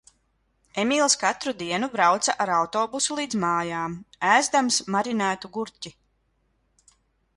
Emīls 0.83 1.15
katru 1.23 1.53
dienu 1.59 1.89
brauca 1.97 2.35
ar 2.45 2.53
autobusu 2.55 3.19
līdz 3.19 3.37
mājām, 3.43 3.99
ēzdams 4.33 4.81
marinētu 4.97 5.53
gurķi. 5.59 5.93